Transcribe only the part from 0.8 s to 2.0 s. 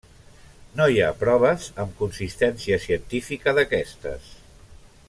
hi ha proves amb